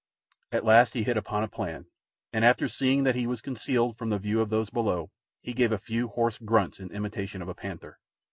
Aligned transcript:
At 0.51 0.65
last 0.65 0.93
he 0.95 1.03
hit 1.03 1.15
upon 1.15 1.43
a 1.43 1.47
plan, 1.47 1.85
and 2.33 2.43
after 2.43 2.67
seeing 2.67 3.03
that 3.03 3.13
he 3.13 3.27
was 3.27 3.39
concealed 3.39 3.99
from 3.99 4.09
the 4.09 4.17
view 4.17 4.41
of 4.41 4.49
those 4.49 4.71
below, 4.71 5.11
he 5.43 5.53
gave 5.53 5.71
a 5.71 5.77
few 5.77 6.07
hoarse 6.07 6.39
grunts 6.39 6.79
in 6.79 6.89
imitation 6.91 7.39
of 7.39 7.47
a 7.49 7.53
panther. 7.53 7.99